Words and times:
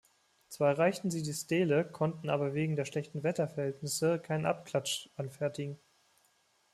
Zwar 0.49 0.69
erreichten 0.69 1.11
sie 1.11 1.21
die 1.21 1.31
Stele, 1.31 1.85
konnten 1.85 2.31
aber 2.31 2.55
wegen 2.55 2.75
der 2.75 2.85
schlechten 2.85 3.21
Wetterverhältnisse 3.21 4.17
keinen 4.17 4.47
Abklatsch 4.47 5.09
anfertigen. 5.15 5.77